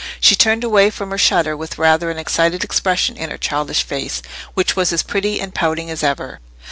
[0.19, 4.23] She turned away from her shutter with rather an excited expression in her childish face,
[4.55, 6.39] which was as pretty and pouting as ever.